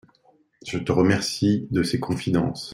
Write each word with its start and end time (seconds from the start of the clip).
Je 0.65 0.79
te 0.79 0.91
remercie 0.91 1.67
de 1.69 1.83
ces 1.83 1.99
confidences. 1.99 2.69